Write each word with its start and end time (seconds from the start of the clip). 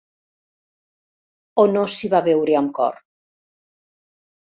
O 1.65 1.67
no 1.75 1.85
s'hi 1.99 2.11
va 2.17 2.25
veure 2.31 2.59
amb 2.65 2.75
cor. 2.83 3.01